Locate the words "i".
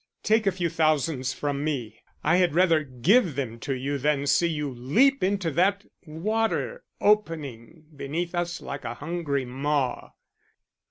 2.23-2.37